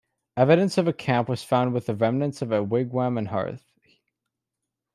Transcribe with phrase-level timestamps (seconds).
[0.35, 3.71] Evidence of a camp was found with the remnants of a wigwam and hearth.